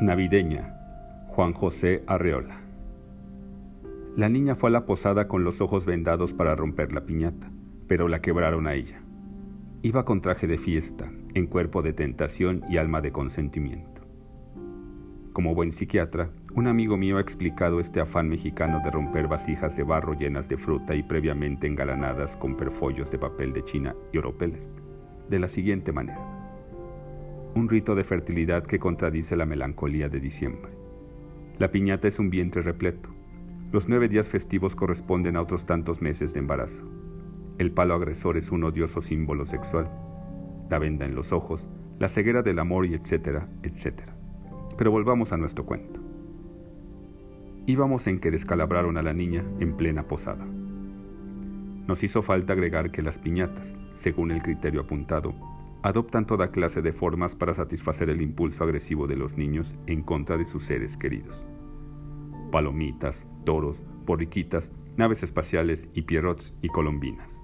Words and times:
Navideña, 0.00 0.76
Juan 1.26 1.52
José 1.52 2.04
Arreola. 2.06 2.60
La 4.14 4.28
niña 4.28 4.54
fue 4.54 4.70
a 4.70 4.72
la 4.72 4.86
posada 4.86 5.26
con 5.26 5.42
los 5.42 5.60
ojos 5.60 5.86
vendados 5.86 6.32
para 6.32 6.54
romper 6.54 6.92
la 6.92 7.04
piñata, 7.04 7.50
pero 7.88 8.06
la 8.06 8.20
quebraron 8.20 8.68
a 8.68 8.74
ella. 8.74 9.02
Iba 9.82 10.04
con 10.04 10.20
traje 10.20 10.46
de 10.46 10.56
fiesta, 10.56 11.10
en 11.34 11.48
cuerpo 11.48 11.82
de 11.82 11.94
tentación 11.94 12.62
y 12.68 12.76
alma 12.76 13.00
de 13.00 13.10
consentimiento. 13.10 14.02
Como 15.32 15.56
buen 15.56 15.72
psiquiatra, 15.72 16.30
un 16.54 16.68
amigo 16.68 16.96
mío 16.96 17.16
ha 17.16 17.20
explicado 17.20 17.80
este 17.80 18.00
afán 18.00 18.28
mexicano 18.28 18.80
de 18.84 18.92
romper 18.92 19.26
vasijas 19.26 19.76
de 19.76 19.82
barro 19.82 20.14
llenas 20.14 20.48
de 20.48 20.58
fruta 20.58 20.94
y 20.94 21.02
previamente 21.02 21.66
engalanadas 21.66 22.36
con 22.36 22.56
perfollos 22.56 23.10
de 23.10 23.18
papel 23.18 23.52
de 23.52 23.64
China 23.64 23.96
y 24.12 24.18
oropeles, 24.18 24.74
de 25.28 25.40
la 25.40 25.48
siguiente 25.48 25.90
manera 25.90 26.37
un 27.58 27.68
rito 27.68 27.96
de 27.96 28.04
fertilidad 28.04 28.64
que 28.64 28.78
contradice 28.78 29.36
la 29.36 29.44
melancolía 29.44 30.08
de 30.08 30.20
diciembre. 30.20 30.70
La 31.58 31.72
piñata 31.72 32.06
es 32.06 32.20
un 32.20 32.30
vientre 32.30 32.62
repleto. 32.62 33.10
Los 33.72 33.88
nueve 33.88 34.08
días 34.08 34.28
festivos 34.28 34.76
corresponden 34.76 35.36
a 35.36 35.42
otros 35.42 35.66
tantos 35.66 36.00
meses 36.00 36.32
de 36.32 36.38
embarazo. 36.38 36.88
El 37.58 37.72
palo 37.72 37.94
agresor 37.94 38.36
es 38.36 38.52
un 38.52 38.62
odioso 38.62 39.00
símbolo 39.00 39.44
sexual. 39.44 39.90
La 40.70 40.78
venda 40.78 41.04
en 41.04 41.16
los 41.16 41.32
ojos, 41.32 41.68
la 41.98 42.08
ceguera 42.08 42.42
del 42.42 42.60
amor 42.60 42.86
y 42.86 42.94
etcétera, 42.94 43.48
etcétera. 43.64 44.14
Pero 44.76 44.92
volvamos 44.92 45.32
a 45.32 45.36
nuestro 45.36 45.66
cuento. 45.66 46.00
Íbamos 47.66 48.06
en 48.06 48.20
que 48.20 48.30
descalabraron 48.30 48.96
a 48.98 49.02
la 49.02 49.12
niña 49.12 49.44
en 49.58 49.76
plena 49.76 50.04
posada. 50.04 50.46
Nos 51.88 52.04
hizo 52.04 52.22
falta 52.22 52.52
agregar 52.52 52.92
que 52.92 53.02
las 53.02 53.18
piñatas, 53.18 53.76
según 53.94 54.30
el 54.30 54.42
criterio 54.42 54.82
apuntado, 54.82 55.34
adoptan 55.82 56.26
toda 56.26 56.50
clase 56.50 56.82
de 56.82 56.92
formas 56.92 57.34
para 57.34 57.54
satisfacer 57.54 58.10
el 58.10 58.20
impulso 58.22 58.64
agresivo 58.64 59.06
de 59.06 59.16
los 59.16 59.36
niños 59.36 59.76
en 59.86 60.02
contra 60.02 60.36
de 60.36 60.44
sus 60.44 60.64
seres 60.64 60.96
queridos. 60.96 61.44
Palomitas, 62.50 63.26
toros, 63.44 63.82
borriquitas, 64.04 64.72
naves 64.96 65.22
espaciales 65.22 65.88
y 65.92 66.02
pierrots 66.02 66.58
y 66.62 66.68
colombinas. 66.68 67.40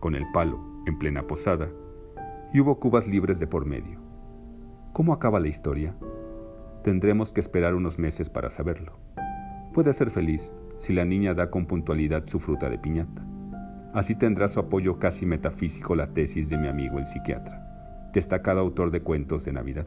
Con 0.00 0.14
el 0.14 0.24
palo, 0.32 0.60
en 0.86 0.98
plena 0.98 1.26
posada, 1.26 1.70
y 2.52 2.60
hubo 2.60 2.80
cubas 2.80 3.06
libres 3.06 3.38
de 3.38 3.46
por 3.46 3.66
medio. 3.66 4.00
¿Cómo 4.92 5.12
acaba 5.12 5.38
la 5.38 5.48
historia? 5.48 5.94
Tendremos 6.82 7.32
que 7.32 7.40
esperar 7.40 7.74
unos 7.74 7.98
meses 7.98 8.28
para 8.28 8.50
saberlo. 8.50 8.98
Puede 9.72 9.94
ser 9.94 10.10
feliz 10.10 10.50
si 10.78 10.92
la 10.92 11.04
niña 11.04 11.34
da 11.34 11.50
con 11.50 11.66
puntualidad 11.66 12.26
su 12.26 12.40
fruta 12.40 12.68
de 12.68 12.78
piñata. 12.78 13.29
Así 13.92 14.14
tendrá 14.14 14.48
su 14.48 14.60
apoyo 14.60 14.98
casi 14.98 15.26
metafísico 15.26 15.96
la 15.96 16.06
tesis 16.06 16.48
de 16.48 16.56
mi 16.58 16.68
amigo 16.68 16.98
el 16.98 17.06
psiquiatra, 17.06 18.10
destacado 18.12 18.60
autor 18.60 18.92
de 18.92 19.02
cuentos 19.02 19.44
de 19.44 19.52
Navidad. 19.52 19.86